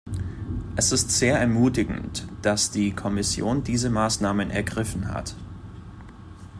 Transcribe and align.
Es 0.75 0.91
ist 0.91 1.11
sehr 1.11 1.37
ermutigend, 1.39 2.27
dass 2.41 2.71
die 2.71 2.89
Kommission 2.91 3.63
diese 3.63 3.91
Maßnahmen 3.91 4.49
ergriffen 4.49 5.09
hat. 5.13 5.35